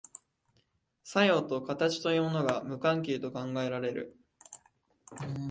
[1.03, 4.17] 作用と形というものが無関係と考えられる。